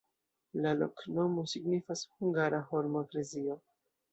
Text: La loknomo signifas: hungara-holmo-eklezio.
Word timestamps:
La 0.63 0.71
loknomo 0.77 1.45
signifas: 1.53 2.03
hungara-holmo-eklezio. 2.15 3.63